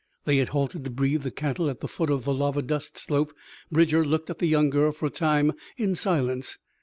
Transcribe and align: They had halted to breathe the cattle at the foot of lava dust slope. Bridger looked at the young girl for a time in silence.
They 0.25 0.37
had 0.37 0.47
halted 0.49 0.83
to 0.85 0.89
breathe 0.89 1.21
the 1.21 1.29
cattle 1.29 1.69
at 1.69 1.81
the 1.81 1.87
foot 1.87 2.09
of 2.09 2.25
lava 2.27 2.63
dust 2.63 2.97
slope. 2.97 3.33
Bridger 3.71 4.03
looked 4.03 4.31
at 4.31 4.39
the 4.39 4.47
young 4.47 4.71
girl 4.71 4.91
for 4.91 5.05
a 5.05 5.09
time 5.11 5.53
in 5.77 5.93
silence. 5.93 6.57